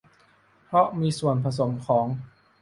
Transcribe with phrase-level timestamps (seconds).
[0.65, 2.05] เพราะมีส่วนผสมของ